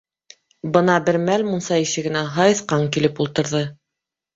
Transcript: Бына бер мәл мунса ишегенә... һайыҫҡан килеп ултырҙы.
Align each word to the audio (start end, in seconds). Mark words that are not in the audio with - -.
Бына 0.77 0.95
бер 1.11 1.21
мәл 1.27 1.45
мунса 1.51 1.79
ишегенә... 1.85 2.27
һайыҫҡан 2.41 2.93
килеп 2.99 3.25
ултырҙы. 3.27 3.69